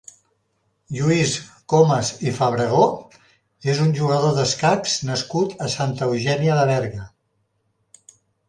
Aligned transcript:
Lluís 0.93 1.33
Comas 1.73 2.09
i 2.29 2.33
Fabregó 2.37 2.87
és 3.73 3.83
un 3.85 3.93
jugador 3.99 4.35
d'escacs 4.39 4.97
nascut 5.11 5.55
a 5.67 5.71
Santa 5.75 6.11
Eugènia 6.11 6.61
de 6.63 6.69
Berga. 6.75 7.07